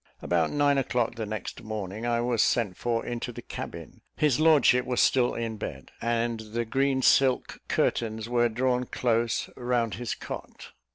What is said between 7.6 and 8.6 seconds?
curtains were